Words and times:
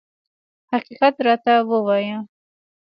حقیقت 0.71 1.15
راته 1.25 1.53
ووایه. 1.67 2.17